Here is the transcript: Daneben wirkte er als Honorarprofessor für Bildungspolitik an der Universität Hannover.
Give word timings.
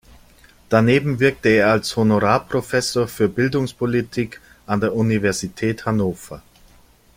Daneben 0.69 1.19
wirkte 1.19 1.49
er 1.49 1.69
als 1.69 1.95
Honorarprofessor 1.95 3.07
für 3.07 3.29
Bildungspolitik 3.29 4.41
an 4.65 4.79
der 4.79 4.95
Universität 4.95 5.85
Hannover. 5.85 6.41